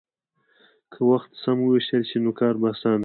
که 0.91 0.99
وخت 1.11 1.31
سم 1.43 1.57
ووېشل 1.61 2.03
شي، 2.09 2.17
نو 2.23 2.31
کار 2.39 2.53
به 2.61 2.67
اسانه 2.73 2.97
شي. 2.97 2.99